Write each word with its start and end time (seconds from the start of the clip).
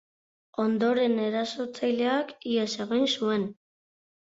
Ondoren 0.63 1.19
erasotzaileak 1.25 2.33
ihes 2.55 2.67
egin 2.89 3.07
zuen. 3.13 3.49